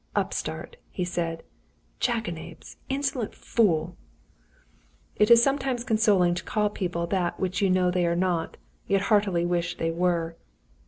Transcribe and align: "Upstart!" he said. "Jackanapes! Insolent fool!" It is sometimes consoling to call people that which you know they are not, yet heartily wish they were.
"Upstart!" 0.15 0.77
he 0.89 1.05
said. 1.05 1.43
"Jackanapes! 1.99 2.77
Insolent 2.89 3.35
fool!" 3.35 3.95
It 5.15 5.29
is 5.29 5.43
sometimes 5.43 5.83
consoling 5.83 6.33
to 6.33 6.43
call 6.43 6.71
people 6.71 7.05
that 7.05 7.39
which 7.39 7.61
you 7.61 7.69
know 7.69 7.91
they 7.91 8.07
are 8.07 8.15
not, 8.15 8.57
yet 8.87 9.01
heartily 9.13 9.45
wish 9.45 9.77
they 9.77 9.91
were. 9.91 10.35